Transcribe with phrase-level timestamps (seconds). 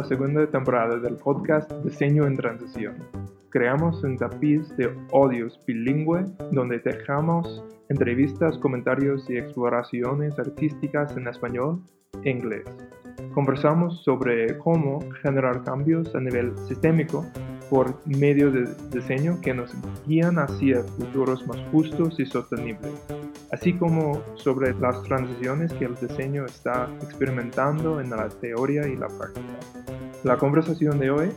[0.00, 2.94] La segunda temporada del podcast Diseño en Transición.
[3.50, 11.82] Creamos un tapiz de audios bilingüe donde dejamos entrevistas, comentarios y exploraciones artísticas en español
[12.24, 12.64] e inglés.
[13.34, 17.26] Conversamos sobre cómo generar cambios a nivel sistémico
[17.68, 19.70] por medio de diseño que nos
[20.06, 23.06] guían hacia futuros más justos y sostenibles,
[23.52, 29.08] así como sobre las transiciones que el diseño está experimentando en la teoría y la
[29.08, 29.89] práctica.
[30.22, 31.30] La conversación de hoy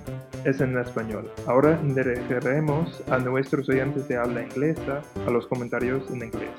[0.43, 1.31] es en español.
[1.47, 6.51] Ahora dirigiremos a nuestros oyentes de habla inglesa a los comentarios en inglés.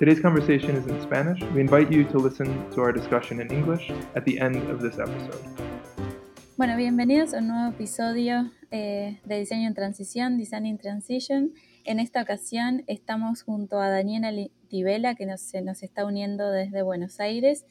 [0.00, 1.40] Today's conversation is in Spanish.
[1.54, 4.98] We invite you to listen to our discussion in English at the end of this
[4.98, 5.38] episode.
[6.56, 11.52] Bueno, bienvenidos a un nuevo episodio eh, de Diseño en Transición, Design in Transition.
[11.84, 14.32] En esta ocasión estamos junto a Daniela
[14.68, 17.66] Tivela, que nos, se nos está uniendo desde Buenos Aires,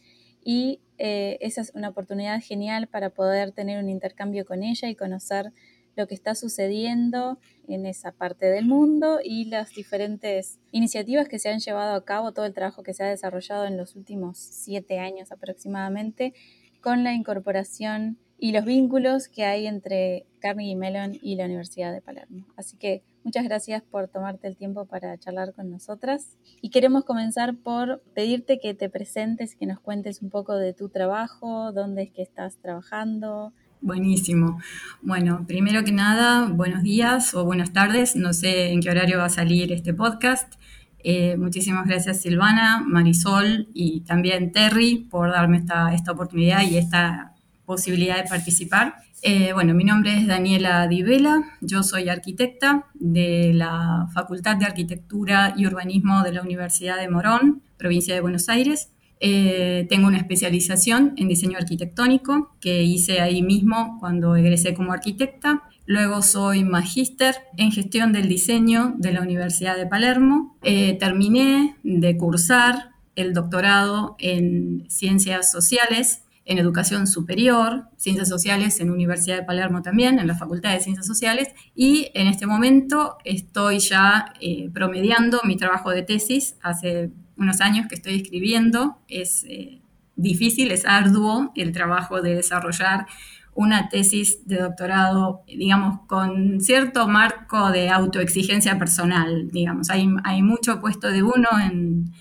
[0.45, 4.95] y eh, esa es una oportunidad genial para poder tener un intercambio con ella y
[4.95, 5.53] conocer
[5.95, 11.49] lo que está sucediendo en esa parte del mundo y las diferentes iniciativas que se
[11.49, 14.99] han llevado a cabo, todo el trabajo que se ha desarrollado en los últimos siete
[14.99, 16.33] años aproximadamente,
[16.81, 22.01] con la incorporación y los vínculos que hay entre Carnegie Mellon y la Universidad de
[22.01, 22.45] Palermo.
[22.55, 26.37] Así que muchas gracias por tomarte el tiempo para charlar con nosotras.
[26.61, 30.89] Y queremos comenzar por pedirte que te presentes, que nos cuentes un poco de tu
[30.89, 33.53] trabajo, dónde es que estás trabajando.
[33.81, 34.59] Buenísimo.
[35.01, 38.15] Bueno, primero que nada, buenos días o buenas tardes.
[38.15, 40.53] No sé en qué horario va a salir este podcast.
[41.01, 47.35] Eh, muchísimas gracias Silvana, Marisol y también Terry por darme esta, esta oportunidad y esta
[47.69, 48.95] posibilidad de participar.
[49.21, 55.53] Eh, bueno, mi nombre es Daniela Divela, yo soy arquitecta de la Facultad de Arquitectura
[55.55, 58.89] y Urbanismo de la Universidad de Morón, provincia de Buenos Aires.
[59.19, 65.61] Eh, tengo una especialización en diseño arquitectónico que hice ahí mismo cuando egresé como arquitecta.
[65.85, 70.57] Luego soy magíster en gestión del diseño de la Universidad de Palermo.
[70.63, 78.89] Eh, terminé de cursar el doctorado en ciencias sociales en educación superior, ciencias sociales en
[78.89, 83.77] Universidad de Palermo también, en la Facultad de Ciencias Sociales, y en este momento estoy
[83.77, 89.79] ya eh, promediando mi trabajo de tesis, hace unos años que estoy escribiendo, es eh,
[90.15, 93.05] difícil, es arduo el trabajo de desarrollar
[93.53, 101.11] una tesis de doctorado, digamos, con cierto marco de autoexigencia personal, digamos, hay, mucho puesto
[101.11, 102.11] de uno en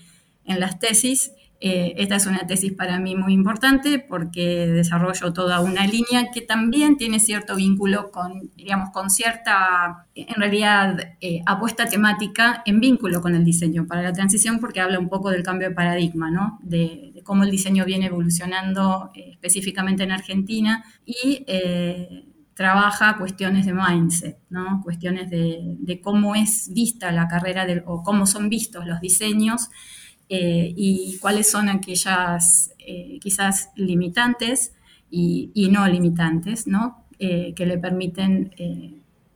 [0.45, 1.31] las tesis
[1.61, 6.39] eh, esta es una tesis para mí muy importante porque desarrollo toda una línea que
[6.39, 13.21] también tiene cierto vínculo con, digamos, con cierta, en realidad, eh, apuesta temática en vínculo
[13.21, 16.59] con el diseño para la transición porque habla un poco del cambio de paradigma, ¿no?
[16.63, 21.45] De, cómo el diseño viene evolucionando eh, específicamente en Argentina y
[22.53, 24.81] trabaja cuestiones de mindset, ¿no?
[24.83, 29.69] Cuestiones de, de, cómo es vista la carrera de, o cómo son vistos los diseños
[30.31, 34.73] eh, y cuáles son aquellas eh, quizás limitantes
[35.09, 37.03] y, no limitantes, ¿no?
[37.17, 38.53] Eh, que le permiten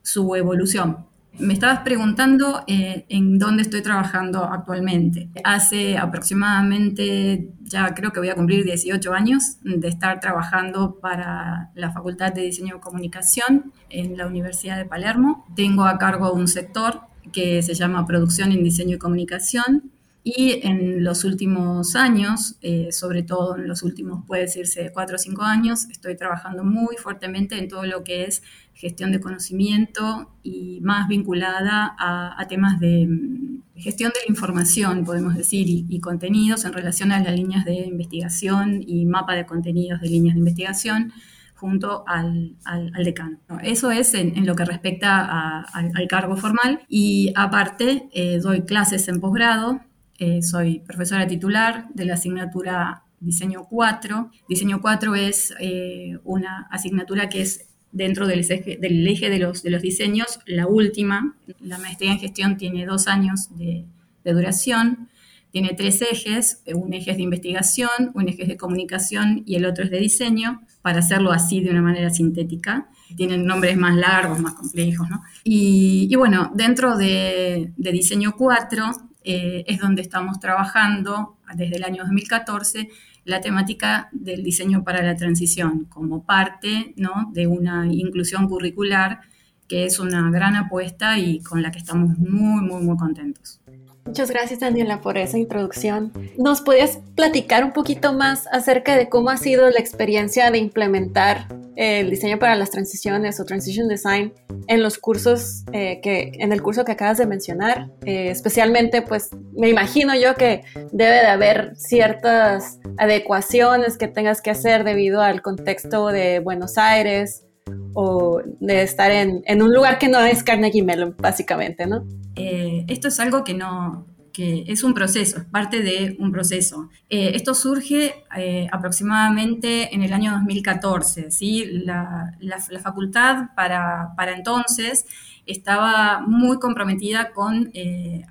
[0.03, 1.07] su evolución.
[1.39, 5.29] Me estabas preguntando en dónde estoy trabajando actualmente.
[5.43, 11.91] Hace aproximadamente, ya creo que voy a cumplir 18 años de estar trabajando para la
[11.91, 15.43] Facultad de Diseño y Comunicación en la Universidad de Palermo.
[15.55, 19.91] Tengo a cargo un sector que se llama Producción en Diseño y Comunicación
[20.23, 25.19] y en los últimos años, eh, sobre todo en los últimos, puede decirse, cuatro o
[25.19, 28.41] cinco años, estoy trabajando muy fuertemente en todo lo que es
[28.73, 35.35] gestión de conocimiento y más vinculada a, temas de mm, gestión de la información, podemos
[35.35, 40.07] decir, y, contenidos en relación a las líneas de investigación y mapa de contenidos de
[40.07, 41.11] líneas de investigación
[41.53, 42.55] junto al,
[43.03, 43.39] decano.
[43.61, 49.19] Eso es en, lo que respecta al, cargo formal y aparte eh, doy clases en
[49.19, 49.81] posgrado
[50.19, 54.31] eh, soy profesora titular de la asignatura Diseño 4.
[54.49, 59.63] Diseño 4 es eh, una asignatura que es dentro del eje, del eje de, los,
[59.63, 61.35] de los diseños la última.
[61.59, 63.85] La maestría en gestión tiene dos años de,
[64.25, 65.09] duración.
[65.51, 69.65] Tiene tres ejes, un eje es de investigación, un eje es de comunicación y el
[69.65, 72.89] otro es de diseño, para hacerlo así de una manera sintética.
[73.15, 75.07] Tienen nombres más largos, más complejos.
[75.43, 82.03] Y, bueno, dentro de, de Diseño 4 eh, es donde estamos trabajando desde el año
[82.03, 82.89] 2014
[83.25, 86.93] la temática del diseño para la transición como parte
[87.31, 89.21] de una inclusión curricular
[89.67, 93.59] que es una gran apuesta y con la que estamos muy, muy, muy contentos.
[94.05, 96.11] Muchas gracias Daniela por esa introducción.
[96.37, 101.47] ¿Nos podías platicar un poquito más acerca de cómo ha sido la experiencia de implementar
[101.75, 104.33] el diseño para las transiciones o transition design
[104.67, 107.89] en los cursos eh, que en el curso que acabas de mencionar?
[108.05, 114.51] Eh, especialmente, pues me imagino yo que debe de haber ciertas adecuaciones que tengas que
[114.51, 117.45] hacer debido al contexto de Buenos Aires
[117.93, 122.05] o de estar en, en un lugar que no es Carnegie Mellon, básicamente, ¿no?
[122.35, 126.89] Eh, esto es algo que no que es un proceso, es parte de un proceso.
[127.07, 131.29] Eh, esto surge eh, aproximadamente en el año 2014.
[131.29, 131.63] ¿sí?
[131.85, 135.05] La, la, facultad para, para, entonces
[135.45, 137.71] estaba muy comprometida con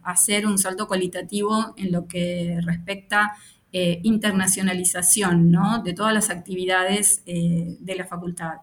[0.03, 3.35] hacer un salto cualitativo en lo que respecta
[3.71, 5.85] internacionalización ¿no?
[5.85, 8.55] de todas las actividades de la facultad.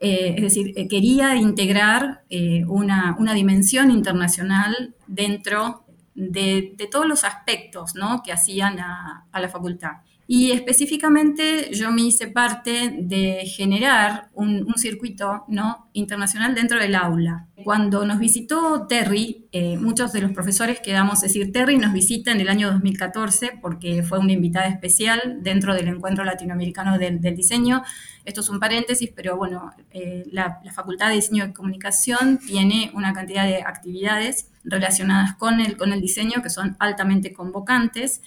[0.00, 5.84] Eh, es decir, eh, quería integrar eh, una, dimensión internacional dentro
[6.14, 9.98] de, todos los aspectos que hacían a, la facultad.
[10.30, 15.88] Y específicamente yo me hice parte de generar un, circuito ¿no?
[15.94, 17.46] internacional dentro del aula.
[17.64, 22.30] Cuando nos visitó Terry, eh, muchos de los profesores quedamos, es decir, Terry nos visita
[22.30, 27.82] en el año 2014 porque fue una invitada especial dentro del Encuentro Latinoamericano del, Diseño.
[28.26, 33.14] Esto es un paréntesis, pero bueno, eh, la, Facultad de Diseño y Comunicación tiene una
[33.14, 38.20] cantidad de actividades relacionadas con el, con el diseño que son altamente convocantes.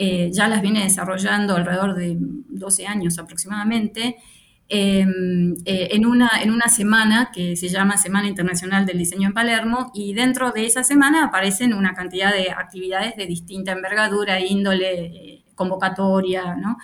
[0.00, 4.16] Eh, ya las viene desarrollando alrededor de 12 años aproximadamente,
[4.68, 9.34] em, eh, en, una, en una semana que se llama Semana Internacional del Diseño en
[9.34, 15.06] Palermo y dentro de esa semana aparecen una cantidad de actividades de distinta envergadura, índole,
[15.06, 16.76] eh, convocatoria, ¿no?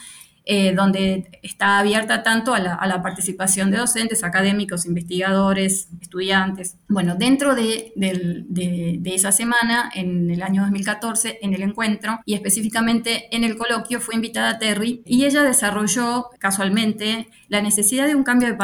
[0.47, 6.77] Eh, donde está abierta tanto a la, participación de docentes, académicos, investigadores, estudiantes.
[6.87, 7.95] Bueno, dentro de,
[9.07, 14.17] esa semana, en el año 2014, en el encuentro y específicamente en el coloquio, fue
[14.17, 18.55] invitada Terry y ella desarrolló casualmente la necesidad de un cambio,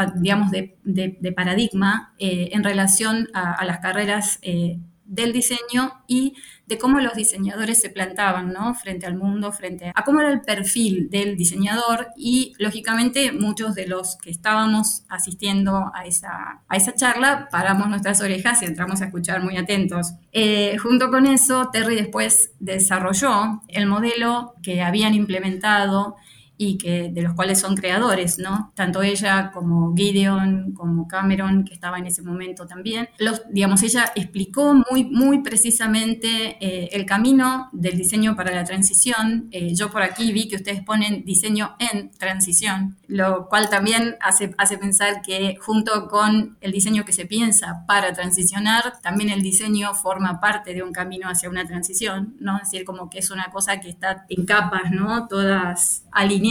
[0.82, 6.34] de, paradigma eh, en relación a, las carreras eh, del diseño y
[6.70, 8.74] de cómo los diseñadores se plantaban ¿no?
[8.74, 13.88] frente al mundo, frente a cómo era el perfil del diseñador y lógicamente muchos de
[13.88, 19.06] los que estábamos asistiendo a esa, a esa charla paramos nuestras orejas y entramos a
[19.06, 20.12] escuchar muy atentos.
[20.32, 26.16] Eh, junto con eso, Terry después desarrolló el modelo que habían implementado
[26.62, 28.70] y que, de los cuales son creadores, ¿no?
[28.74, 33.08] Tanto ella como Gideon, como Cameron, que estaba en ese momento también.
[33.16, 39.48] Los, digamos, ella explicó muy, muy precisamente eh, el camino del diseño para la transición.
[39.52, 44.54] Eh, yo por aquí vi que ustedes ponen diseño en transición, lo cual también hace,
[44.58, 49.94] hace pensar que junto con el diseño que se piensa para transicionar, también el diseño
[49.94, 52.58] forma parte de un camino hacia una transición, ¿no?
[52.58, 55.26] Es decir, como que es una cosa que está en capas, ¿no?
[55.26, 56.49] Todas alineadas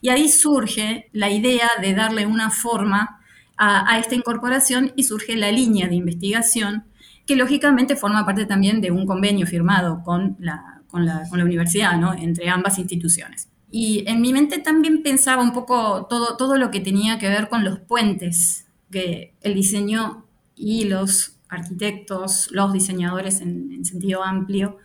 [0.00, 3.20] y ahí surge la idea de darle una forma
[3.56, 6.84] a, esta incorporación y surge la línea de investigación
[7.26, 12.12] que lógicamente forma parte también de un convenio firmado con la, con la, universidad, ¿no?
[12.14, 13.48] entre ambas instituciones.
[13.70, 17.48] Y en mi mente también pensaba un poco todo, todo lo que tenía que ver
[17.48, 20.24] con los puentes que el diseño
[20.54, 24.78] y los arquitectos, los diseñadores en sentido amplio,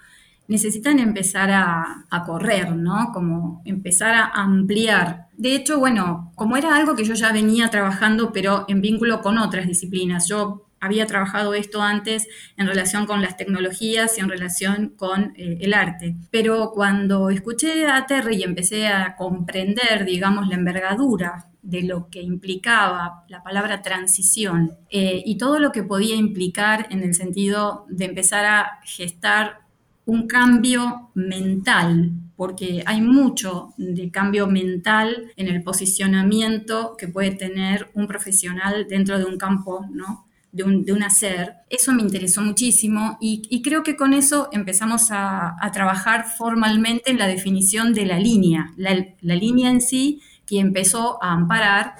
[0.50, 3.12] necesitan empezar a, correr, ¿no?
[3.14, 5.28] Como empezar a ampliar.
[5.38, 9.38] De hecho, bueno, como era algo que yo ya venía trabajando, pero en vínculo con
[9.38, 12.28] otras disciplinas, yo había trabajado esto antes
[12.58, 16.16] en relación con las tecnologías y en relación con eh, el arte.
[16.32, 22.22] Pero cuando escuché a Terry y empecé a comprender, digamos, la envergadura de lo que
[22.22, 28.06] implicaba la palabra transición eh, y todo lo que podía implicar en el sentido de
[28.06, 29.69] empezar a gestar
[30.10, 37.92] un cambio mental, porque hay mucho de cambio mental en el posicionamiento que puede tener
[37.94, 40.26] un profesional dentro de un campo, ¿no?
[40.52, 41.58] De un, hacer.
[41.70, 47.28] Eso me interesó muchísimo y, creo que con eso empezamos a, trabajar formalmente en la
[47.28, 51.94] definición de la línea, la, la línea en sí que empezó a amparar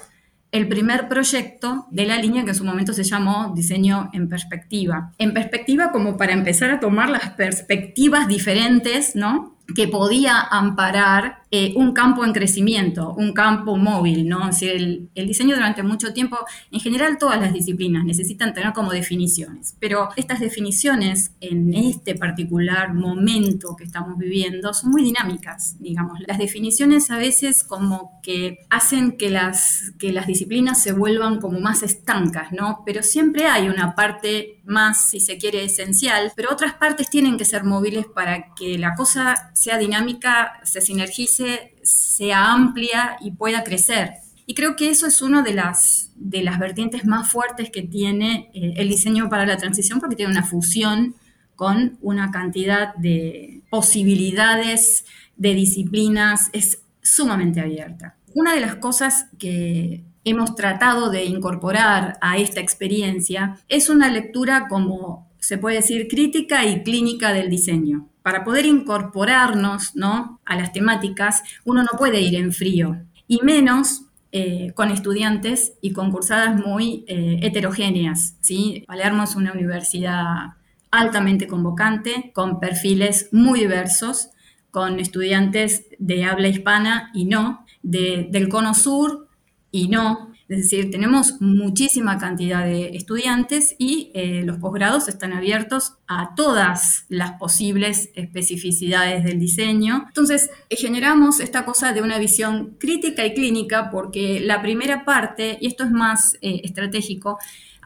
[0.52, 5.12] el primer proyecto de la línea que en su momento se llamó Diseño en Perspectiva.
[5.18, 9.56] En perspectiva como para empezar a tomar las perspectivas diferentes, ¿no?
[9.74, 14.48] Que podía amparar eh, un campo en crecimiento, un campo móvil, ¿no?
[14.62, 16.38] el, diseño durante mucho tiempo,
[16.70, 22.94] en general todas las disciplinas necesitan tener como definiciones, pero estas definiciones en este particular
[22.94, 26.20] momento que estamos viviendo son muy dinámicas, digamos.
[26.26, 31.58] Las definiciones a veces como que hacen que las, que las disciplinas se vuelvan como
[31.58, 32.82] más estancas, ¿no?
[32.86, 37.44] Pero siempre hay una parte más, si se quiere, esencial, pero otras partes tienen que
[37.44, 41.39] ser móviles para que la cosa sea dinámica, se sinergice,
[41.82, 44.14] sea amplia y pueda crecer.
[44.46, 48.50] Y creo que eso es una de las, de las vertientes más fuertes que tiene
[48.52, 51.14] eh, el diseño para la transición, porque tiene una fusión
[51.54, 55.04] con una cantidad de posibilidades,
[55.36, 58.16] de disciplinas, es sumamente abierta.
[58.34, 64.66] Una de las cosas que hemos tratado de incorporar a esta experiencia es una lectura
[64.68, 68.09] como se puede decir crítica y clínica del diseño.
[68.22, 70.40] Para poder incorporarnos ¿no?
[70.44, 75.92] a las temáticas, uno no puede ir en frío, y menos eh, con estudiantes y
[75.92, 78.36] concursadas muy eh, heterogéneas.
[78.40, 78.84] ¿sí?
[78.86, 80.54] Palermo es una universidad
[80.90, 84.30] altamente convocante, con perfiles muy diversos,
[84.70, 89.28] con estudiantes de habla hispana y no, del cono sur
[89.70, 95.94] y no, es decir, tenemos muchísima cantidad de estudiantes y eh, los posgrados están abiertos
[96.08, 100.06] a todas las posibles especificidades del diseño.
[100.08, 105.68] Entonces, generamos esta cosa de una visión crítica y clínica porque la primera parte, y
[105.68, 107.38] esto es más eh, estratégico,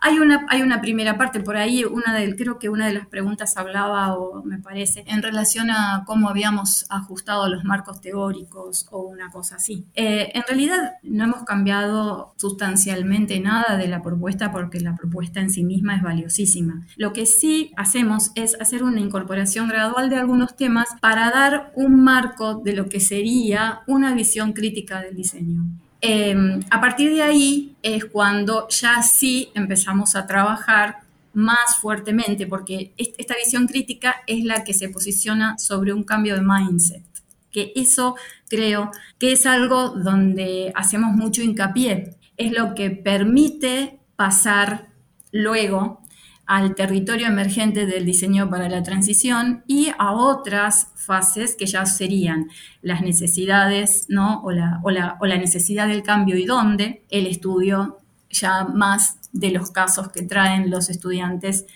[0.04, 3.06] hay una, hay una primera parte por ahí, una del, creo que una de las
[3.06, 9.00] preguntas hablaba, o me parece, en relación a cómo habíamos ajustado los marcos teóricos o
[9.00, 9.86] una cosa así.
[9.94, 15.48] Eh, en realidad no hemos cambiado sustancialmente nada de la propuesta porque la propuesta en
[15.48, 16.86] sí misma es valiosísima.
[16.96, 22.04] Lo que sí hacemos es hacer una incorporación gradual de algunos temas para dar un
[22.04, 25.64] marco de lo que sería una visión crítica del diseño.
[26.06, 30.98] Em, a partir de ahí es cuando ya sí empezamos a trabajar
[31.32, 36.42] más fuertemente, porque esta visión crítica es la que se posiciona sobre un cambio de
[36.42, 37.02] mindset,
[37.50, 38.16] que eso
[38.50, 44.88] creo que es algo donde hacemos mucho hincapié, es lo que permite pasar
[45.32, 46.02] luego
[46.46, 52.48] al territorio emergente del diseño para la transición y a otras fases que ya serían
[52.82, 54.42] las necesidades ¿no?
[54.42, 59.18] o, la, o, la, o la necesidad del cambio y dónde, el estudio ya más
[59.32, 61.66] de los casos que traen los estudiantes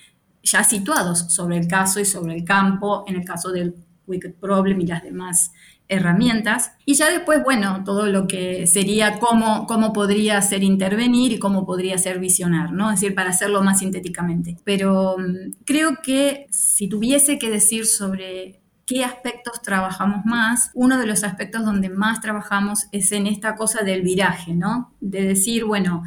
[0.42, 3.74] ya situados sobre el caso y sobre el campo, en el caso del
[4.06, 5.52] Wicked Problem y las demás
[5.88, 6.72] herramientas.
[6.84, 11.66] Y ya después, bueno, todo lo que sería cómo, cómo podría ser intervenir y cómo
[11.66, 12.90] podría ser visionar, ¿no?
[12.90, 14.56] Es decir, para hacerlo más sintéticamente.
[14.64, 21.06] Pero mm, creo que si tuviese que decir sobre qué aspectos trabajamos más, uno de
[21.06, 24.94] los aspectos donde más trabajamos es en esta cosa del viraje, ¿no?
[25.00, 26.02] De decir, bueno,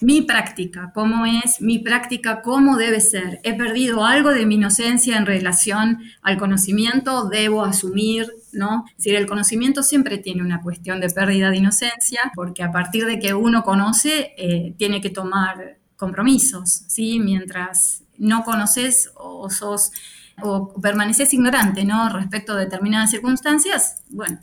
[0.00, 3.40] mi práctica, cómo es, mi práctica, cómo debe ser.
[3.42, 8.84] He perdido algo de mi inocencia en relación al conocimiento, debo asumir, ¿no?
[8.90, 13.06] Es decir, el conocimiento siempre tiene una cuestión de pérdida de inocencia, porque a partir
[13.06, 17.18] de que uno conoce, eh, tiene que tomar compromisos, ¿sí?
[17.18, 19.90] Mientras no conoces o sos
[20.40, 22.08] o permaneces ignorante, ¿no?
[22.08, 24.38] Respecto a determinadas circunstancias, bueno,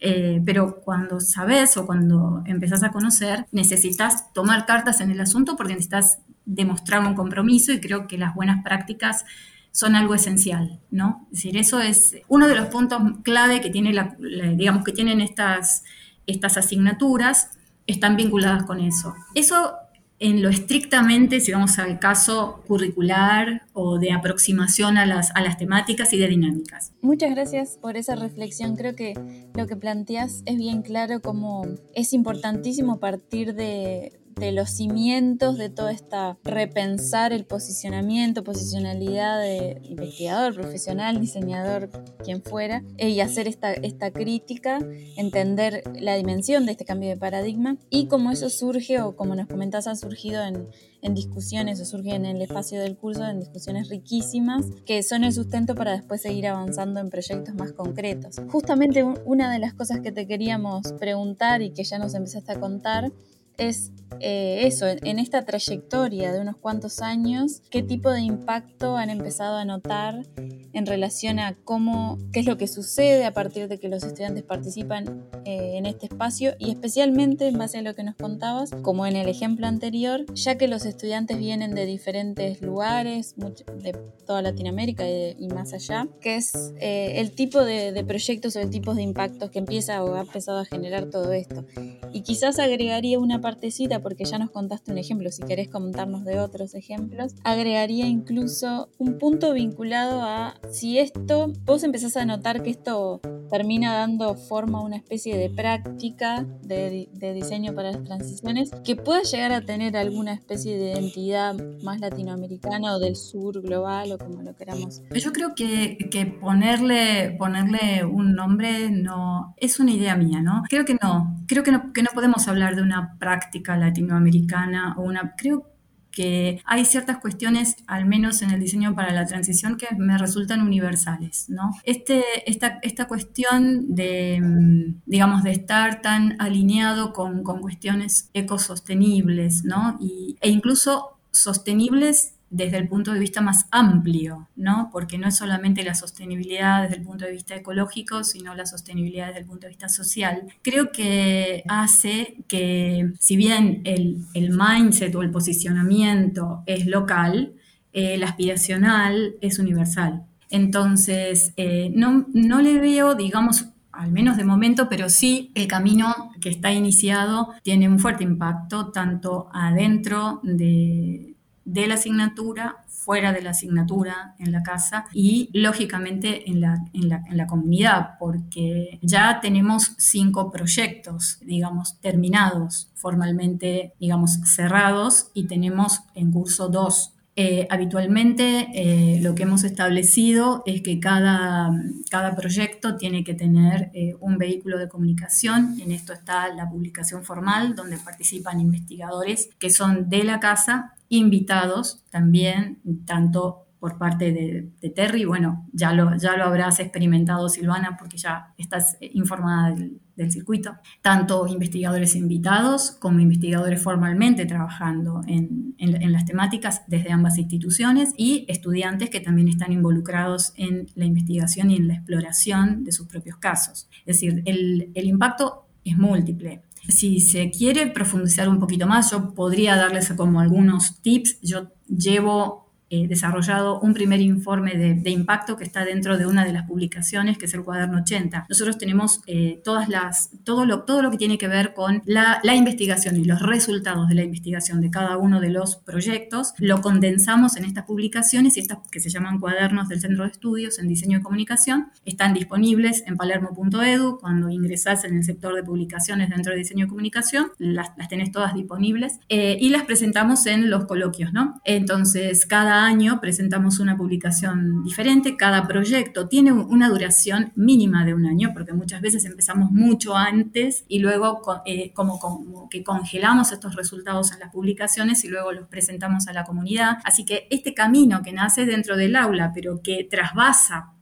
[0.00, 5.56] eh, pero cuando sabes o cuando empezás a conocer, necesitas tomar cartas en el asunto
[5.56, 9.24] porque necesitas demostrar un compromiso y creo que las buenas prácticas
[9.70, 11.26] son algo esencial, ¿no?
[11.32, 14.14] Es decir, eso es uno de los puntos clave que tiene la,
[14.54, 15.82] digamos que tienen estas,
[16.26, 19.14] estas asignaturas, están vinculadas con eso.
[19.34, 19.74] Eso
[20.18, 25.58] en lo estrictamente, si vamos al caso curricular o de aproximación a las, a las
[25.58, 26.92] temáticas y de dinámicas.
[27.02, 28.76] Muchas gracias por esa reflexión.
[28.76, 29.14] Creo que
[29.54, 35.70] lo que planteas es bien claro como es importantísimo partir de, de los cimientos de
[35.70, 41.90] toda esta repensar el posicionamiento, posicionalidad de investigador, profesional, diseñador,
[42.22, 44.78] quien fuera, eh, y hacer esta, esta crítica,
[45.16, 49.48] entender la dimensión de este cambio de paradigma y cómo eso surge o como nos
[49.48, 50.68] comentas ha surgido en,
[51.02, 55.32] en discusiones o surge en el espacio del curso, en discusiones riquísimas que son el
[55.32, 58.36] sustento para después seguir avanzando en proyectos más concretos.
[58.48, 62.60] Justamente una de las cosas que te queríamos preguntar y que ya nos empezaste a
[62.60, 63.12] contar
[63.58, 69.10] es eh, eso, en, esta trayectoria de unos cuantos años, qué tipo de impacto han
[69.10, 70.26] empezado a notar
[70.72, 74.42] en relación a cómo, qué es lo que sucede a partir de que los estudiantes
[74.42, 79.06] participan eh, en este espacio y especialmente en base a lo que nos contabas, como
[79.06, 83.92] en el ejemplo anterior, ya que los estudiantes vienen de diferentes lugares, de
[84.26, 88.70] toda Latinoamérica y, más allá, que es eh, el tipo de, de proyectos o el
[88.70, 91.64] tipo de impactos que empieza o ha empezado a generar todo esto.
[92.12, 96.40] Y quizás agregaría una partecita porque ya nos contaste un ejemplo, si querés contarnos de
[96.40, 102.70] otros ejemplos, agregaría incluso un punto vinculado a si esto, vos empezás a notar que
[102.70, 103.20] esto
[103.50, 109.22] termina dando forma a una especie de práctica de, diseño para las transiciones, que pueda
[109.22, 114.40] llegar a tener alguna especie de identidad más latinoamericana o del sur global o como
[114.40, 115.02] lo queramos.
[115.14, 120.62] Yo creo que, que ponerle, ponerle un nombre no es una idea mía, ¿no?
[120.70, 124.94] Creo que no, creo que no, que no podemos hablar de una práctica latinoamericana latinoamericana
[124.96, 125.74] o una, creo
[126.14, 130.62] que hay ciertas cuestiones, al menos en el diseño para la transición, que me resultan
[130.62, 131.72] universales, ¿no?
[131.82, 139.64] Este, esta, esta cuestión de, mm, digamos, de estar tan alineado con, con cuestiones ecosostenibles,
[139.64, 139.96] ¿no?
[140.00, 144.88] Y, e incluso sostenibles desde el punto de vista más amplio, ¿no?
[144.92, 149.26] Porque no es solamente la sostenibilidad desde el punto de vista ecológico, sino la sostenibilidad
[149.26, 150.44] desde el punto de vista social.
[150.62, 157.54] Creo que hace que, si bien el, mindset o el posicionamiento es local,
[157.92, 160.22] el aspiracional es universal.
[160.48, 166.30] Entonces, eh, no, no le veo, digamos, al menos de momento, pero sí el camino
[166.40, 171.33] que está iniciado tiene un fuerte impacto tanto adentro de,
[171.64, 177.36] de la asignatura, fuera de la asignatura, en la casa y lógicamente en la, en
[177.36, 186.32] la, comunidad, porque ya tenemos cinco proyectos, digamos, terminados, formalmente, digamos, cerrados y tenemos en
[186.32, 191.72] curso dos eh, habitualmente eh, lo que hemos establecido es que cada,
[192.08, 195.80] cada proyecto tiene que tener eh, un vehículo de comunicación.
[195.80, 202.04] En esto está la publicación formal, donde participan investigadores que son de la casa invitados
[202.10, 208.16] también, tanto por parte de, Terry, bueno, ya lo, ya lo habrás experimentado Silvana porque
[208.16, 210.00] ya estás informada del,
[210.30, 218.44] circuito, tanto investigadores invitados como investigadores formalmente trabajando en, las temáticas desde ambas instituciones y
[218.48, 223.36] estudiantes que también están involucrados en la investigación y en la exploración de sus propios
[223.36, 223.88] casos.
[224.06, 226.62] Es decir, el, el impacto es múltiple.
[226.88, 231.40] Si se quiere profundizar un poquito más, yo podría darles como algunos tips.
[231.40, 236.52] Yo llevo eh, desarrollado un primer informe de, impacto que está dentro de una de
[236.52, 238.46] las publicaciones, que es el cuaderno 80.
[238.48, 242.40] Nosotros tenemos eh, todas las, todo, lo, todo lo que tiene que ver con la,
[242.54, 247.56] investigación y los resultados de la investigación de cada uno de los proyectos, lo condensamos
[247.56, 251.18] en estas publicaciones y estas que se llaman cuadernos del Centro de Estudios en Diseño
[251.18, 254.18] y Comunicación, están disponibles en palermo.edu.
[254.20, 258.30] Cuando ingresas en el sector de publicaciones dentro de Diseño y Comunicación, las, las tenés
[258.30, 261.60] todas disponibles eh, y las presentamos en los coloquios, ¿no?
[261.64, 262.46] Entonces,
[262.82, 268.72] año presentamos una publicación diferente, cada proyecto tiene una duración mínima de un año, porque
[268.72, 274.40] muchas veces empezamos mucho antes y luego eh, como, como, que congelamos estos resultados en
[274.40, 276.98] las publicaciones y luego los presentamos a la comunidad.
[277.04, 280.93] Así que este camino que nace dentro del aula, pero que trasvasa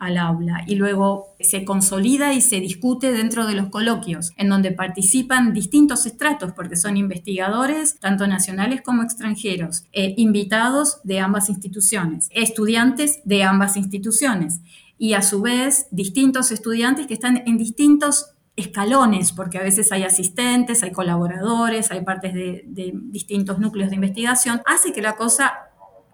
[0.00, 4.72] al aula y luego se consolida y se discute dentro de los coloquios, en donde
[4.72, 12.28] participan distintos estratos, porque son investigadores, tanto nacionales como extranjeros, eh, invitados de ambas instituciones,
[12.30, 14.60] estudiantes de ambas instituciones
[14.98, 20.02] y a su vez distintos estudiantes que están en distintos escalones, porque a veces hay
[20.02, 25.52] asistentes, hay colaboradores, hay partes de, de distintos núcleos de investigación, hace que la cosa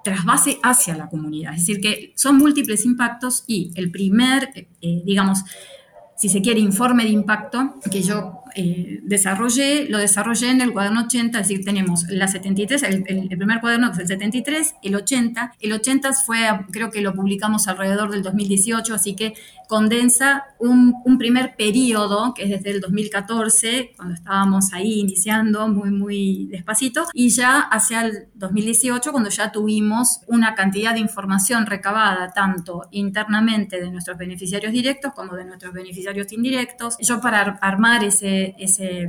[0.06, 1.54] trasvase hacia la comunidad.
[1.54, 5.40] Es decir, que son múltiples impactos y el primer, eh, digamos,
[6.16, 11.02] si se quiere, informe de impacto que yo eh, desarrollé, lo desarrollé en el cuaderno
[11.02, 15.72] 80, es decir, tenemos la 73, el, primer cuaderno es el 73, el 80, el
[15.72, 16.38] 80 fue,
[16.72, 19.34] creo que lo publicamos alrededor del 2018, así que
[19.68, 25.90] condensa un, un primer periodo, que es desde el 2014, cuando estábamos ahí iniciando muy,
[25.90, 32.30] muy despacito, y ya hacia el 2018, cuando ya tuvimos una cantidad de información recabada,
[32.30, 36.96] tanto internamente de nuestros beneficiarios directos como de nuestros beneficiarios indirectos.
[37.00, 39.08] Yo para armar ese ese,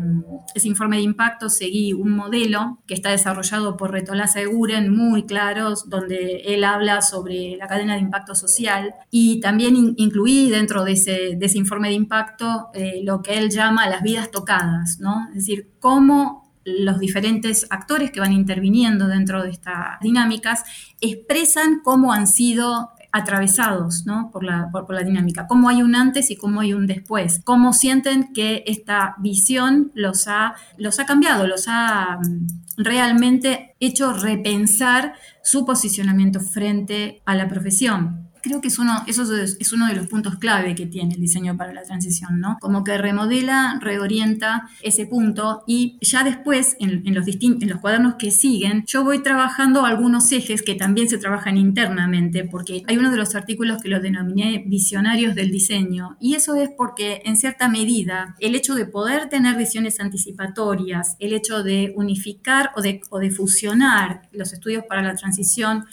[0.64, 6.42] informe de impacto seguí un modelo que está desarrollado por Retola Seguren, muy claros, donde
[6.46, 11.90] él habla sobre la cadena de impacto social y también incluí dentro de ese, informe
[11.90, 15.28] de impacto eh, lo que él llama las vidas tocadas, ¿no?
[15.30, 20.64] Es decir, cómo los diferentes actores que van interviniendo dentro de estas dinámicas
[21.00, 26.36] expresan cómo han sido atravesados por, la, por, la dinámica, cómo hay un antes y
[26.36, 31.66] cómo hay un después, cómo sienten que esta visión los ha, los ha cambiado, los
[31.68, 39.04] ha mm, realmente hecho repensar su posicionamiento frente a la profesión creo que es uno,
[39.08, 42.58] eso es, uno de los puntos clave que tiene el diseño para la transición, ¿no?
[42.60, 48.32] Como que remodela, reorienta ese punto y ya después, en, los, en los cuadernos que
[48.32, 53.18] siguen, yo voy trabajando algunos ejes que también se trabajan internamente, porque hay uno de
[53.18, 58.36] los artículos que lo denominé visionarios del diseño, y eso es porque en cierta medida
[58.40, 63.32] el hecho de poder tener visiones anticipatorias, el hecho de unificar o de, o de
[63.32, 65.86] fusionar los estudios para la transición,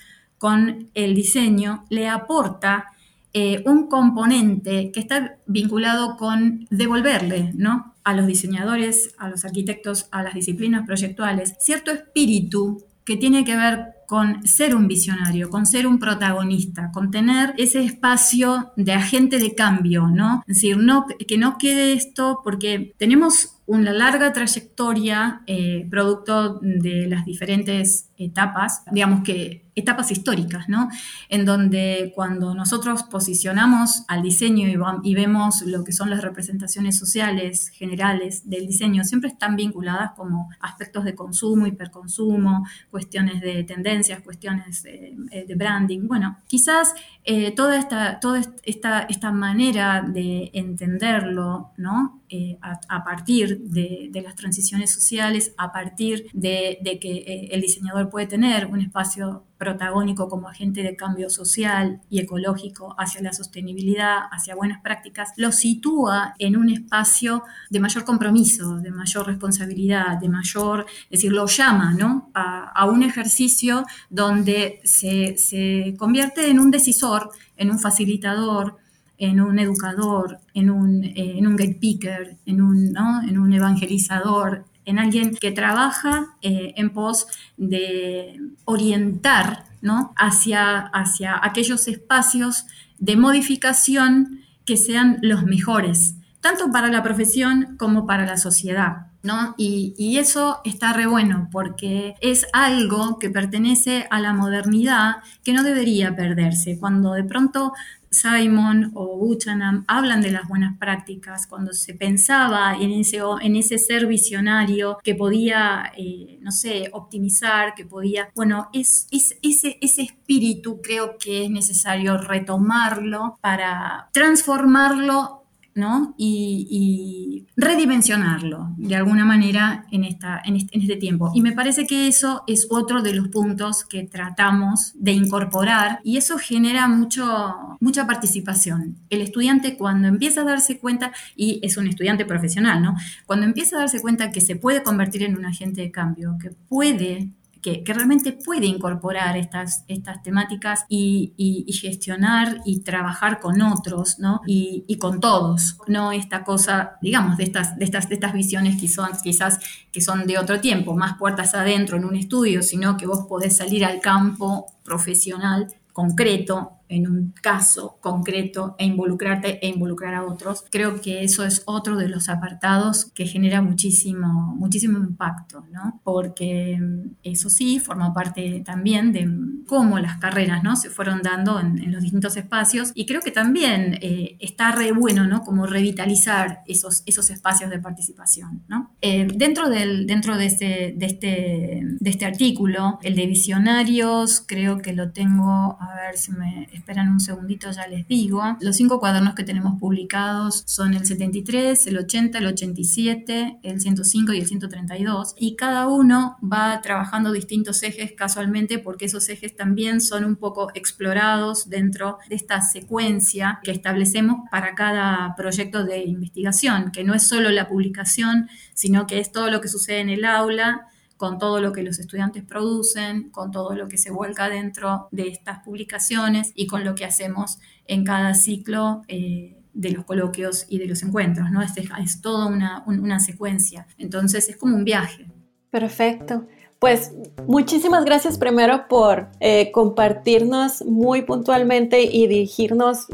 [0.45, 2.93] con el diseño le aporta
[3.33, 7.95] eh, un componente que está vinculado con devolverle ¿no?
[8.05, 13.57] a los diseñadores, a los arquitectos, a las disciplinas proyectuales, cierto espíritu que tiene que
[13.57, 19.39] ver con ser un visionario, con ser un protagonista, con tener ese espacio de agente
[19.39, 20.45] de cambio, ¿no?
[20.47, 27.07] Es decir, no, que no quede esto porque tenemos una larga trayectoria eh, producto de
[27.09, 30.89] las diferentes etapas, digamos que etapas históricas, ¿no?
[31.29, 34.69] En donde cuando nosotros posicionamos al diseño
[35.03, 40.49] y, vemos lo que son las representaciones sociales generales del diseño, siempre están vinculadas como
[40.61, 46.07] aspectos de consumo, hiperconsumo, cuestiones de tendencias, cuestiones de, eh, branding.
[46.07, 52.21] Bueno, quizás eh, toda, esta, toda esta, esta manera de entenderlo, ¿no?
[52.37, 58.67] Eh, a, partir de, las transiciones sociales, a partir de, que el diseñador puede tener
[58.67, 64.81] un espacio protagónico como agente de cambio social y ecológico hacia la sostenibilidad, hacia buenas
[64.83, 71.21] prácticas, lo sitúa en un espacio de mayor compromiso, de mayor responsabilidad, de mayor, es
[71.21, 72.31] decir, lo llama ¿no?
[72.35, 78.77] a, un ejercicio donde se, se convierte en un decisor, en un facilitador,
[79.19, 82.95] en un educador, en un, eh, en un gatekeeper, en un,
[83.29, 90.13] en un evangelizador, en alguien que trabaja eh, en pos de orientar ¿no?
[90.17, 92.67] hacia, hacia aquellos espacios
[92.99, 99.07] de modificación que sean los mejores, tanto para la profesión como para la sociedad.
[99.23, 99.55] ¿No?
[99.57, 105.55] Y, y, eso está re bueno porque es algo que pertenece a la modernidad que
[105.55, 106.79] no debería perderse.
[106.79, 107.73] Cuando de pronto
[108.15, 113.79] Simon o Buchanan hablan de las buenas prácticas, cuando se pensaba en ese, en ese
[113.79, 120.03] ser visionario que podía, eh, no sé, optimizar, que podía, bueno, es, es, ese, ese
[120.03, 125.44] espíritu creo que es necesario retomarlo para transformarlo
[125.75, 126.15] ¿no?
[126.17, 131.31] Y, redimensionarlo de alguna manera en, esta, en este, tiempo.
[131.35, 136.17] Y me parece que eso es otro de los puntos que tratamos de incorporar y
[136.17, 138.97] eso genera mucho, mucha participación.
[139.09, 142.97] El estudiante cuando empieza a darse cuenta, y es un estudiante profesional, ¿no?
[143.27, 146.51] Cuando empieza a darse cuenta que se puede convertir en un agente de cambio, que
[146.51, 147.31] puede
[147.65, 154.43] que, realmente puede incorporar estas, estas temáticas y, gestionar y trabajar con otros, ¿no?
[154.47, 158.87] Y, con todos, no esta cosa, digamos, de estas, de estas, de estas visiones que
[158.87, 159.59] son, quizás
[159.91, 163.57] que son de otro tiempo, más puertas adentro en un estudio, sino que vos podés
[163.57, 170.65] salir al campo profesional concreto en un caso concreto e involucrarte e involucrar a otros.
[170.71, 176.01] Creo que eso es otro de los apartados que genera muchísimo, muchísimo impacto, ¿no?
[176.05, 179.29] Porque mm, eso sí forma parte también de
[179.67, 180.77] cómo las carreras, ¿no?
[180.77, 185.27] Se fueron dando en, los distintos espacios y creo que también eh, está re bueno,
[185.27, 185.43] ¿no?
[185.43, 188.91] Como revitalizar esos, esos espacios de participación, ¿no?
[189.01, 194.79] Eh, dentro del, dentro de, este, de, este, de este artículo, el de visionarios, creo
[194.79, 198.43] que lo tengo, a ver si me esperan un segundito, ya les digo.
[198.61, 204.33] Los cinco cuadernos que tenemos publicados son el 73, el 80, el 87, el 105
[204.33, 205.35] y el 132.
[205.39, 210.71] Y cada uno va trabajando distintos ejes casualmente porque esos ejes también son un poco
[210.75, 217.27] explorados dentro de esta secuencia que establecemos para cada proyecto de investigación, que no es
[217.27, 221.61] solo la publicación, sino que es todo lo que sucede en el aula con todo
[221.61, 226.53] lo que los estudiantes producen, con todo lo que se vuelca dentro de estas publicaciones
[226.55, 231.03] y con lo que hacemos en cada ciclo eh, de los coloquios y de los
[231.03, 231.63] encuentros, ¿no?
[231.63, 233.87] Es, es toda una, secuencia.
[233.99, 235.27] Entonces es como un viaje.
[235.71, 236.47] Perfecto.
[236.85, 237.13] Pues
[237.47, 243.07] muchísimas gracias primero por eh, compartirnos muy puntualmente y dirigirnos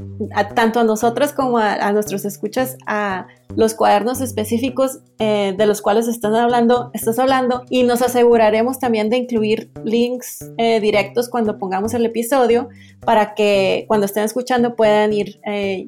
[0.56, 5.82] tanto a nosotros como a, a nuestros escuchas a los cuadernos específicos eh, de los
[5.82, 11.58] cuales estás hablando, estás hablando y nos aseguraremos también de incluir links eh, directos cuando
[11.58, 12.68] pongamos el episodio
[13.04, 15.40] para que cuando estén escuchando puedan ir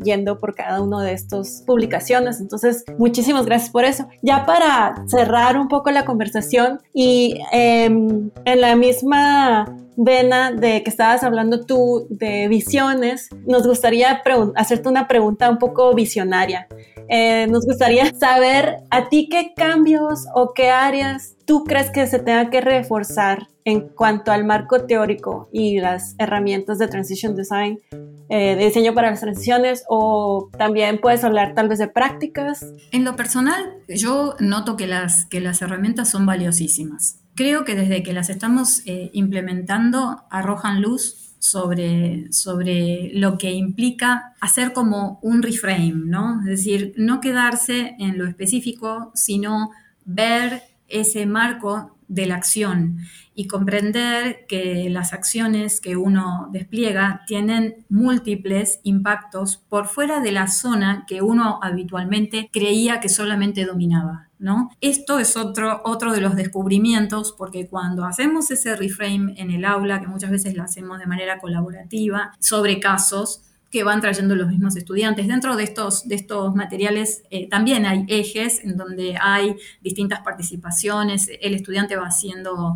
[0.02, 2.40] yendo por cada uno de estas publicaciones.
[2.40, 4.06] Entonces, muchísimas gracias por eso.
[4.22, 7.38] Ya para cerrar un poco la conversación y
[7.72, 14.22] em, en la misma vena de que estabas hablando tú de visiones, nos gustaría
[14.56, 16.66] hacerte una pregunta un poco visionaria.
[17.08, 22.18] Eh, nos gustaría saber a ti qué cambios o qué áreas tú crees que se
[22.18, 27.80] tenga que reforzar en cuanto al marco teórico y las herramientas de transition design,
[28.28, 32.64] eh, de diseño para las transiciones, o también puedes hablar tal vez de prácticas.
[32.90, 37.21] En lo personal, yo noto que las, que las herramientas son valiosísimas.
[37.34, 44.34] Creo que desde que las estamos eh, implementando arrojan luz sobre, sobre lo que implica
[44.40, 46.40] hacer como un reframe, ¿no?
[46.40, 49.70] Es decir, no quedarse en lo específico, sino
[50.04, 52.98] ver ese marco de la acción
[53.34, 60.48] y comprender que las acciones que uno despliega tienen múltiples impactos por fuera de la
[60.48, 64.28] zona que uno habitualmente creía que solamente dominaba.
[64.42, 64.70] ¿No?
[64.80, 70.00] Esto es otro, otro de los descubrimientos, porque cuando hacemos ese reframe en el aula,
[70.00, 74.76] que muchas veces lo hacemos de manera colaborativa, sobre casos, que van trayendo los mismos
[74.76, 75.26] estudiantes.
[75.26, 81.30] Dentro de estos, de estos materiales eh, también hay ejes en donde hay distintas participaciones,
[81.40, 82.74] el estudiante va haciendo,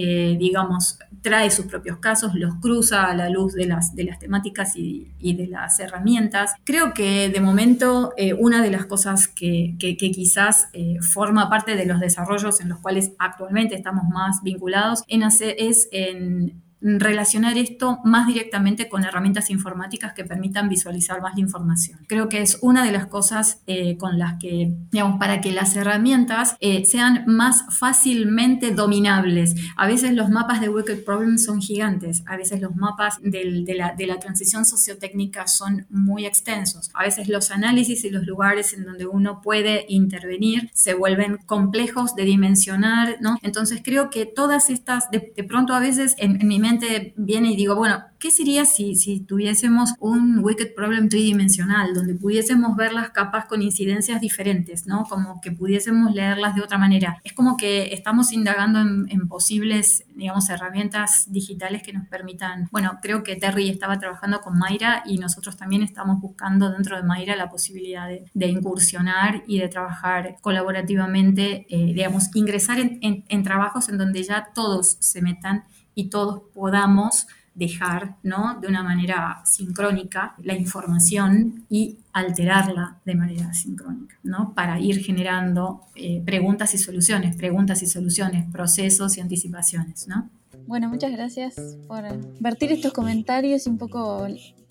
[0.00, 4.20] eh, digamos, trae sus propios casos, los cruza a la luz de las, de las
[4.20, 6.52] temáticas y, de las herramientas.
[6.64, 10.68] Creo que de momento eh, una de las cosas que, quizás
[11.12, 16.62] forma parte de los desarrollos en los cuales actualmente estamos más vinculados en es en
[16.80, 22.00] relacionar esto más directamente con herramientas informáticas que permitan visualizar más la información.
[22.06, 25.76] Creo que es una de las cosas eh, con las que, digamos, para que las
[25.76, 29.54] herramientas eh, sean más fácilmente dominables.
[29.76, 33.94] A veces los mapas de Wicked Problems son gigantes, a veces los mapas de, la,
[33.96, 38.84] de la transición sociotécnica son muy extensos, a veces los análisis y los lugares en
[38.84, 43.36] donde uno puede intervenir se vuelven complejos de dimensionar, ¿no?
[43.42, 46.67] Entonces creo que todas estas, de, pronto a veces en, en mi mente,
[47.16, 52.76] viene y digo, bueno, ¿qué sería si, si tuviésemos un Wicked Problem tridimensional, donde pudiésemos
[52.76, 55.04] ver las capas con incidencias diferentes, ¿no?
[55.04, 57.20] Como que pudiésemos leerlas de otra manera.
[57.24, 63.22] Es como que estamos indagando en, posibles, digamos, herramientas digitales que nos permitan, bueno, creo
[63.22, 67.50] que Terry estaba trabajando con Mayra y nosotros también estamos buscando dentro de Mayra la
[67.50, 74.48] posibilidad de, incursionar y de trabajar colaborativamente, eh, digamos, ingresar en trabajos en donde ya
[74.54, 75.64] todos se metan
[75.98, 78.56] y todos podamos dejar ¿no?
[78.60, 84.54] de una manera sincrónica la información y alterarla de manera sincrónica, ¿no?
[84.54, 90.06] para ir generando eh, preguntas y soluciones, preguntas y soluciones, procesos y anticipaciones.
[90.06, 90.30] ¿no?
[90.68, 91.56] Bueno, muchas gracias
[91.88, 92.04] por
[92.38, 94.24] vertir estos comentarios y un poco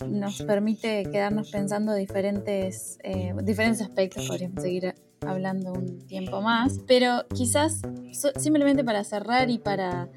[0.08, 4.94] nos permite quedarnos pensando diferentes, eh, diferentes aspectos, podríamos seguir
[5.26, 7.82] hablando un tiempo más, pero quizás
[8.36, 10.08] simplemente para cerrar y para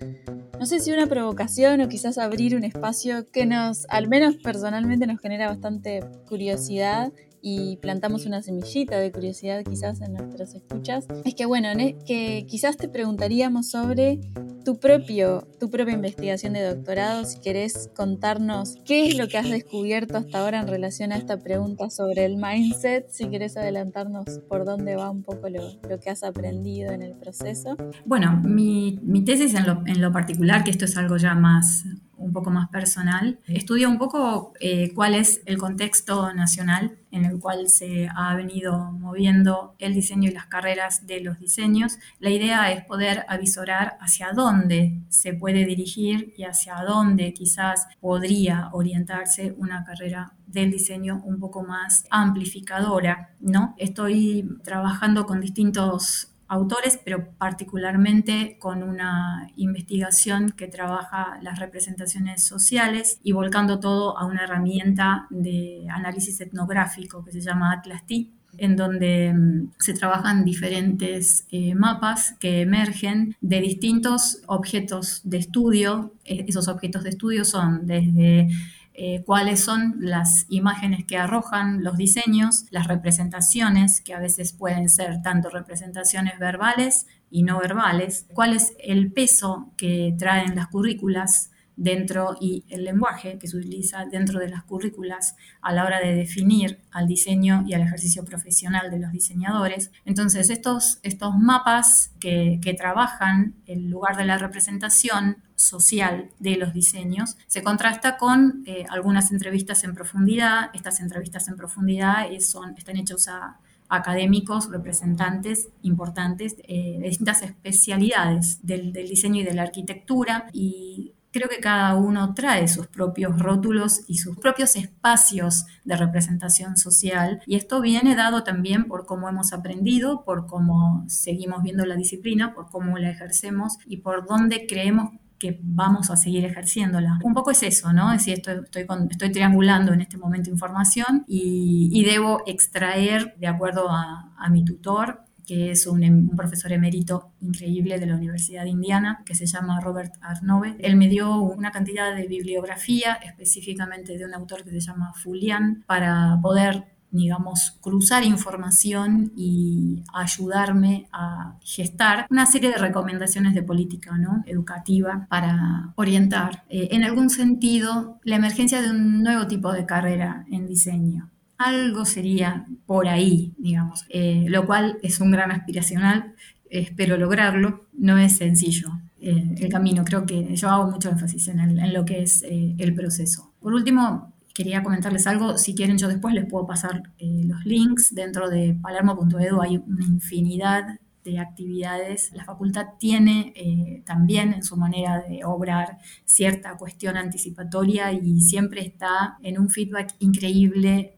[0.62, 5.08] no sé si una provocación o quizás abrir un espacio que nos, al menos personalmente,
[5.08, 11.36] nos genera bastante curiosidad y plantamos una semillita de curiosidad quizás en nuestras escuchas, es
[11.36, 11.70] que bueno,
[12.06, 14.20] que quizás te preguntaríamos sobre
[14.64, 19.50] tu, propio, tu propia investigación de doctorado, si querés contarnos qué es lo que has
[19.50, 24.66] descubierto hasta ahora en relación a esta pregunta sobre el mindset, si querés adelantarnos por
[24.66, 27.76] dónde va un poco lo, que has aprendido en el proceso.
[28.06, 31.86] Bueno, mi, tesis en lo, en lo particular, que esto es algo ya más
[32.22, 37.40] un poco más personal, estudia un poco eh, cuál es el contexto nacional en el
[37.40, 41.98] cual se ha venido moviendo el diseño y las carreras de los diseños.
[42.20, 48.70] La idea es poder avisorar hacia dónde se puede dirigir y hacia dónde quizás podría
[48.72, 53.76] orientarse una carrera del diseño un poco más amplificadora, ¿no?
[53.78, 63.22] Estoy trabajando con distintos autores, pero particularmente con una investigación que trabaja las representaciones sociales
[63.24, 68.76] y volcando todo a una herramienta de análisis etnográfico que se llama Atlas T, en
[68.76, 76.16] donde mm, se trabajan diferentes eh, mapas que emergen de distintos objetos de estudio.
[76.26, 78.50] Eh, esos objetos de estudio son desde
[78.94, 84.90] eh, cuáles son las imágenes que arrojan los diseños, las representaciones, que a veces pueden
[84.90, 91.51] ser tanto representaciones verbales y no verbales, cuál es el peso que traen las currículas
[91.82, 96.14] dentro y el lenguaje que se utiliza dentro de las currículas a la hora de
[96.14, 99.92] definir al diseño y al ejercicio profesional de los diseñadores.
[100.06, 107.36] Entonces, estos, estos mapas que, trabajan el lugar de la representación social de los diseños
[107.48, 110.70] se contrasta con eh, algunas entrevistas en profundidad.
[110.74, 118.66] Estas entrevistas en profundidad son, están hechas a académicos, representantes importantes eh, de distintas especialidades
[118.66, 123.40] del, del, diseño y de la arquitectura y creo que cada uno trae sus propios
[123.40, 129.30] rótulos y sus propios espacios de representación social y esto viene dado también por cómo
[129.30, 134.66] hemos aprendido, por cómo seguimos viendo la disciplina, por cómo la ejercemos y por dónde
[134.68, 137.20] creemos que vamos a seguir ejerciéndola.
[137.24, 138.14] Un poco es eso, ¿no?
[138.14, 143.90] Es decir, estoy, estoy, estoy triangulando en este momento información y, debo extraer, de acuerdo
[143.90, 149.22] a, mi tutor, que es un, un, profesor emérito increíble de la Universidad de Indiana,
[149.26, 150.78] que se llama Robert Arnove.
[150.80, 155.84] Él me dio una cantidad de bibliografía, específicamente de un autor que se llama Fulian,
[155.88, 164.18] para poder digamos, cruzar información y ayudarme a gestar una serie de recomendaciones de política
[164.18, 164.46] ¿no?
[164.46, 170.46] educativa para orientar eh, en algún sentido la emergencia de un nuevo tipo de carrera
[170.50, 171.31] en diseño.
[171.64, 176.34] Algo sería por ahí, digamos, eh, lo cual es un gran aspiracional,
[176.70, 178.90] espero lograrlo, no es sencillo.
[179.20, 183.54] Eh, el camino, creo que yo hago mucho énfasis en, lo que es el proceso.
[183.60, 185.58] Por último, quería comentarles algo.
[185.58, 188.14] Si quieren, yo después les puedo pasar eh, los links.
[188.14, 192.32] Dentro de palermo.edu hay una infinidad de actividades.
[192.34, 198.82] La facultad tiene eh, también en su manera de obrar cierta cuestión anticipatoria y siempre
[198.82, 201.18] está en un feedback increíble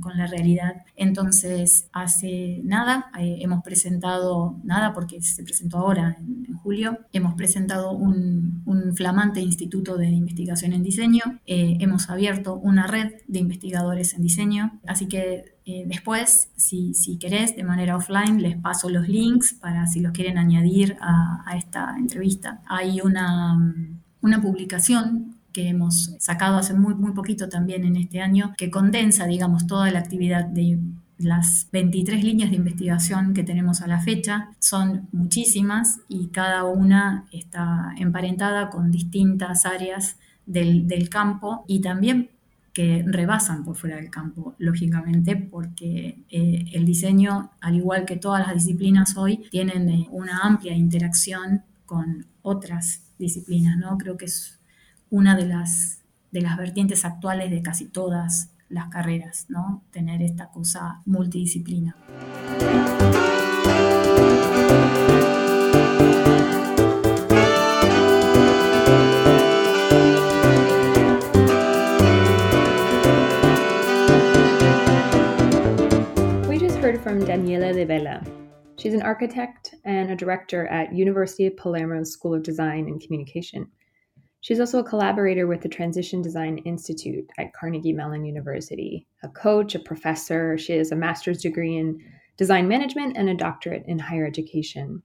[0.00, 0.84] con, la realidad.
[0.96, 7.92] Entonces, hace nada eh, hemos presentado, nada porque se presentó ahora en, julio, hemos presentado
[7.92, 8.64] un,
[8.96, 14.80] flamante instituto de investigación en diseño, eh, hemos abierto una red de investigadores en diseño,
[14.86, 19.86] así que eh, después, si, si, querés, de manera offline, les paso los links para
[19.86, 22.62] si los quieren añadir a, a esta entrevista.
[22.66, 23.74] Hay una,
[24.20, 29.26] una publicación que hemos sacado hace muy, muy poquito también en este año, que condensa,
[29.26, 30.78] digamos, toda la actividad de
[31.16, 34.50] las 23 líneas de investigación que tenemos a la fecha.
[34.58, 42.28] Son muchísimas y cada una está emparentada con distintas áreas del, del campo y también
[42.74, 48.46] que rebasan por fuera del campo, lógicamente, porque eh, el diseño, al igual que todas
[48.46, 53.96] las disciplinas hoy, tienen eh, una amplia interacción con otras disciplinas, ¿no?
[53.96, 54.55] Creo que es
[55.16, 59.82] una de las, de las vertientes actuales de casi todas las carreras, ¿no?
[59.90, 61.96] Tener esta cosa multidisciplina.
[76.46, 78.22] We just heard from Daniela de Vela.
[78.76, 83.66] She's an architect and a director at University of Palermo's School of Design and Communication.
[84.46, 89.74] She's also a collaborator with the Transition Design Institute at Carnegie Mellon University, a coach,
[89.74, 90.56] a professor.
[90.56, 92.00] She has a master's degree in
[92.36, 95.02] design management and a doctorate in higher education.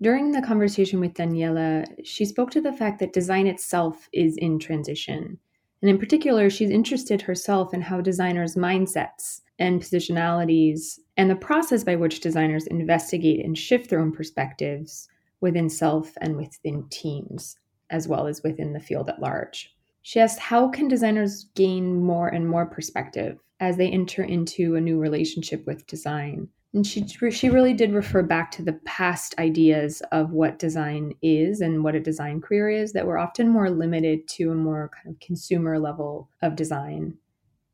[0.00, 4.58] During the conversation with Daniela, she spoke to the fact that design itself is in
[4.58, 5.38] transition.
[5.82, 11.84] And in particular, she's interested herself in how designers' mindsets and positionalities and the process
[11.84, 15.10] by which designers investigate and shift their own perspectives
[15.42, 17.58] within self and within teams
[17.90, 19.74] as well as within the field at large.
[20.02, 24.80] She asked, How can designers gain more and more perspective as they enter into a
[24.80, 26.48] new relationship with design?
[26.74, 31.62] And she, she really did refer back to the past ideas of what design is
[31.62, 35.14] and what a design career is that were often more limited to a more kind
[35.14, 37.16] of consumer level of design.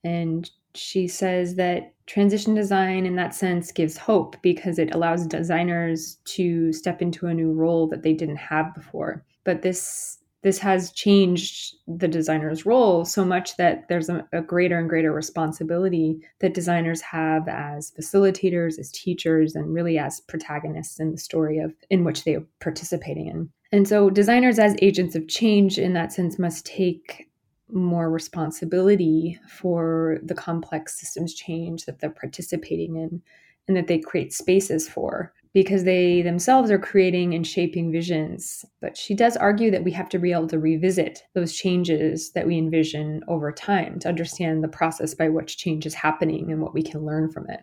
[0.05, 6.19] And she says that transition design, in that sense, gives hope because it allows designers
[6.25, 9.25] to step into a new role that they didn't have before.
[9.45, 14.77] But this this has changed the designer's role so much that there's a, a, greater
[14.77, 21.13] and greater responsibility that designers have as facilitators as teachers and really as protagonists in
[21.13, 23.51] the story of in which they are participating in.
[23.71, 27.31] And so designers as agents of change in that sense must take
[27.73, 33.23] more responsibility for the complex systems change that they're participating in
[33.69, 38.65] and that they create spaces for because they themselves are creating and shaping visions.
[38.81, 42.47] But she does argue that we have to be able to revisit those changes that
[42.47, 46.75] we envision over time to understand the process by which change is happening and what
[46.75, 47.61] we can learn from it.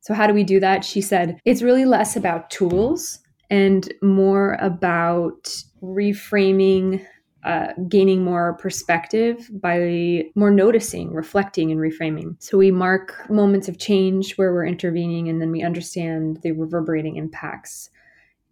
[0.00, 0.84] So, how do we do that?
[0.84, 7.04] She said it's really less about tools and more about reframing
[7.46, 12.34] uh, gaining more perspective by more noticing, reflecting, and reframing.
[12.42, 17.14] So we mark moments of change where we're intervening, and then we understand the reverberating
[17.14, 17.88] impacts.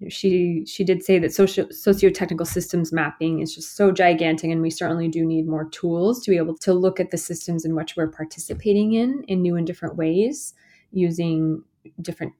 [0.08, 4.70] She she did say that socio socio-technical systems mapping is just so gigantic, and we
[4.70, 7.96] certainly do need more tools to be able to look at the systems in which
[7.96, 10.54] we're participating in in new and different ways,
[10.92, 11.64] using
[12.00, 12.32] different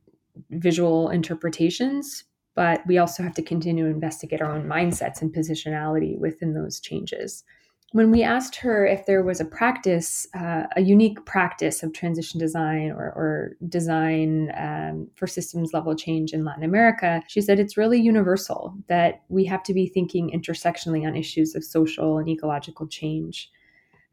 [0.51, 2.25] visual interpretations
[2.55, 6.81] but we also have to continue to investigate our own mindsets and positionality within those
[6.81, 7.45] changes.
[7.93, 12.41] When we asked her if there was a practice, uh, a unique practice of transition
[12.41, 17.77] design or, or design um, for systems level change in Latin America, she said it's
[17.77, 22.89] really universal that we have to be thinking intersectionally on issues of social and ecological
[22.89, 23.49] change.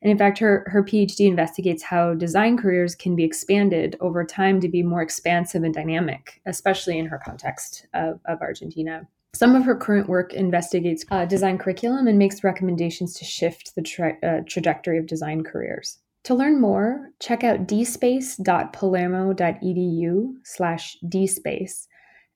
[0.02, 4.60] And in fact, her, her PhD investigates how design careers can be expanded over time
[4.62, 9.08] to be more expansive and dynamic, especially in her context of, of Argentina.
[9.34, 13.82] Some of her current work investigates uh, design curriculum and makes recommendations to shift the
[13.82, 16.00] tra- uh, trajectory of design careers.
[16.26, 21.88] To learn more, check out dspace.palermo.edu slash dspace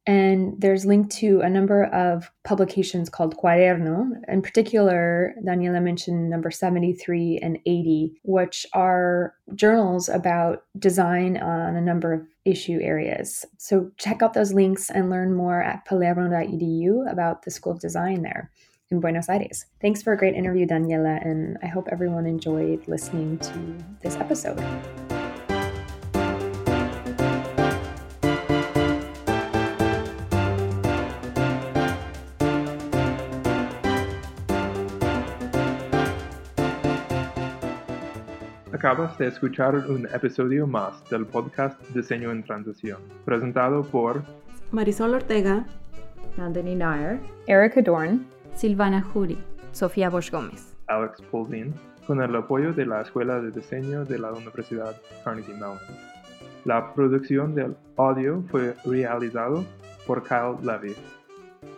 [0.07, 4.11] and there's linked to a number of publications called Cuaderno.
[4.27, 11.81] In particular, Daniela mentioned number 73 and 80, which are journals about design on a
[11.81, 13.45] number of issue areas.
[13.57, 18.21] So check out those links and learn more at palermo.edu about the School of Design
[18.21, 18.51] there
[18.91, 19.65] in Buenos Aires.
[19.81, 24.63] Thanks for a great interview, Daniela, and I hope everyone enjoyed listening to this episode.
[38.85, 44.21] Acabas de escuchar un episodio más del podcast Diseño en Transición, presentado por
[44.69, 45.65] Marisol Ortega,
[46.37, 49.39] Nandini Nair, Erica Dorn, Silvana Juri,
[49.71, 51.73] Sofía Bosch Gómez, Alex Poldin,
[52.05, 55.79] con el apoyo de la Escuela de Diseño de la Universidad Carnegie Mellon.
[56.63, 59.65] La producción del audio fue realizado
[60.05, 60.95] por Kyle Levy.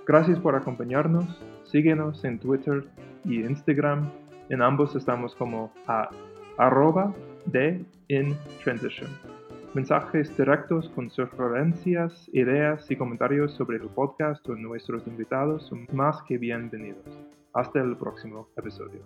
[0.05, 1.23] Gracias por acompañarnos.
[1.63, 2.83] Síguenos en Twitter
[3.23, 4.11] y Instagram.
[4.49, 6.09] En ambos estamos como a
[6.57, 7.13] arroba
[7.45, 9.09] de in transition.
[9.73, 16.21] Mensajes directos con sugerencias, ideas y comentarios sobre el podcast o nuestros invitados son más
[16.23, 17.05] que bienvenidos.
[17.53, 19.01] Hasta el próximo episodio.